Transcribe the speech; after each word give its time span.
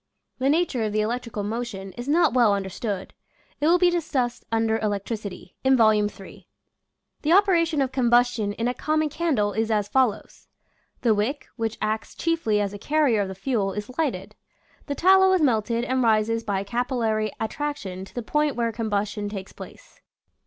(The 0.39 0.49
nature 0.49 0.81
of 0.83 0.93
the 0.93 1.01
electrical 1.01 1.43
motion 1.43 1.91
is 1.91 2.07
not 2.09 2.33
well 2.33 2.55
understood. 2.55 3.13
It 3.59 3.67
will 3.67 3.77
be 3.77 3.91
discussed 3.91 4.45
un 4.51 4.65
der 4.65 4.79
Electricity, 4.79 5.53
in 5.63 5.77
Volume 5.77 6.09
III.) 6.09 6.47
The 7.21 7.31
operation 7.33 7.83
of 7.83 7.91
combustion 7.91 8.53
in 8.53 8.67
a 8.67 8.73
common 8.73 9.09
candle 9.09 9.53
is 9.53 9.69
as 9.69 9.87
follows: 9.87 10.47
The 11.01 11.13
wick, 11.13 11.49
which 11.55 11.77
acts 11.83 12.15
chiefly 12.15 12.59
as 12.59 12.73
a 12.73 12.79
carrier 12.79 13.21
of 13.21 13.27
the 13.27 13.35
fuel, 13.35 13.73
is 13.73 13.95
lighted; 13.95 14.33
the 14.87 14.95
tallow 14.95 15.33
is 15.33 15.41
melted 15.43 15.83
and 15.83 16.01
rises 16.01 16.43
by 16.43 16.63
capillary 16.63 17.31
at 17.39 17.51
traction 17.51 18.03
to 18.05 18.15
the 18.15 18.23
point 18.23 18.55
where 18.55 18.71
combustion 18.71 19.29
takes 19.29 19.53
place. 19.53 20.01